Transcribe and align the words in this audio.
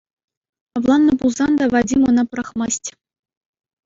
Авланнӑ 0.77 1.13
пулсан 1.19 1.51
та, 1.57 1.65
Вадим 1.73 2.01
ӑна 2.09 2.23
пӑрахмасть. 2.29 2.87